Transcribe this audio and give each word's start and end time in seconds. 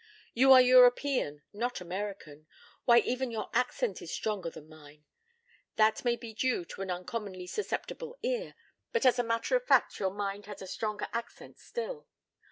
You 0.33 0.51
are 0.51 0.59
European, 0.61 1.43
not 1.53 1.79
American 1.79 2.47
why, 2.85 3.01
even 3.01 3.29
your 3.29 3.51
accent 3.53 4.01
is 4.01 4.11
stronger 4.11 4.49
than 4.49 4.67
mine! 4.67 5.05
That 5.75 6.03
may 6.03 6.15
be 6.15 6.33
due 6.33 6.65
to 6.69 6.81
an 6.81 6.89
uncommonly 6.89 7.45
susceptible 7.45 8.17
ear, 8.23 8.55
but 8.91 9.05
as 9.05 9.19
a 9.19 9.23
matter 9.23 9.55
of 9.55 9.63
fact 9.67 9.99
your 9.99 10.09
mind 10.09 10.47
has 10.47 10.59
a 10.59 10.65
stronger 10.65 11.05
accent 11.13 11.59
still. 11.59 12.07